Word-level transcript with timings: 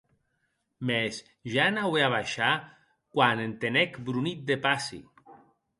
Mès 0.89 1.19
ja 1.55 1.67
anaue 1.73 2.01
a 2.07 2.09
baishar, 2.15 2.57
quan 3.13 3.43
entenec 3.47 4.01
bronit 4.07 4.45
de 4.51 4.61
passi. 4.67 5.03